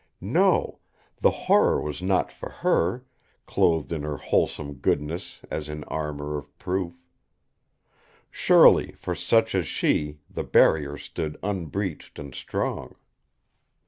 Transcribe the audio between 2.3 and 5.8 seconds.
for her, clothed in her wholesome goodness as